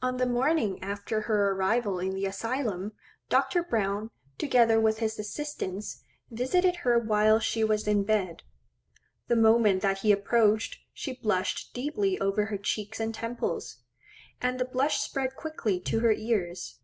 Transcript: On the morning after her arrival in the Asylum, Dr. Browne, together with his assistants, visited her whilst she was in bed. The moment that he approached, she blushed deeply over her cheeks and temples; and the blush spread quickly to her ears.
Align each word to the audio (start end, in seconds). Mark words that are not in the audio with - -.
On 0.00 0.16
the 0.16 0.24
morning 0.24 0.82
after 0.82 1.20
her 1.28 1.50
arrival 1.52 1.98
in 1.98 2.14
the 2.14 2.24
Asylum, 2.24 2.92
Dr. 3.28 3.62
Browne, 3.62 4.10
together 4.38 4.80
with 4.80 4.96
his 5.00 5.18
assistants, 5.18 6.02
visited 6.30 6.76
her 6.76 6.98
whilst 6.98 7.46
she 7.46 7.62
was 7.62 7.86
in 7.86 8.02
bed. 8.02 8.44
The 9.28 9.36
moment 9.36 9.82
that 9.82 9.98
he 9.98 10.10
approached, 10.10 10.78
she 10.94 11.12
blushed 11.20 11.74
deeply 11.74 12.18
over 12.18 12.46
her 12.46 12.56
cheeks 12.56 12.98
and 12.98 13.14
temples; 13.14 13.76
and 14.40 14.58
the 14.58 14.64
blush 14.64 15.02
spread 15.02 15.36
quickly 15.36 15.80
to 15.80 16.00
her 16.00 16.12
ears. 16.12 16.78